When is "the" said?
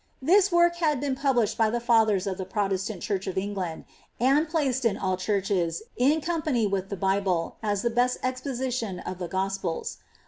1.69-1.79, 2.39-2.43, 6.89-6.97, 7.83-7.91, 9.19-9.27